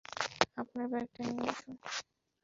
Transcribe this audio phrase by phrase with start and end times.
[0.57, 1.75] আপনার ব্যাগটা নিয়ে আসুন।